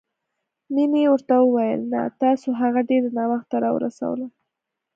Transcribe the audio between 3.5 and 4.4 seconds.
راورسوله.